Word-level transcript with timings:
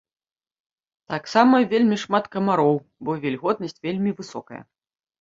Таксама 1.15 1.55
вельмі 1.75 1.95
шмат 2.05 2.25
камароў, 2.39 2.75
бо 3.05 3.11
вільготнасць 3.23 3.81
вельмі 3.89 4.19
высокая. 4.21 4.61